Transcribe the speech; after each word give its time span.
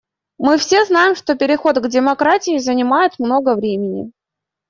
Мы 0.39 0.57
все 0.57 0.83
знаем, 0.85 1.13
что 1.13 1.35
переход 1.35 1.77
к 1.77 1.87
демократии 1.87 2.57
занимает 2.57 3.19
много 3.19 3.53
времени. 3.53 4.11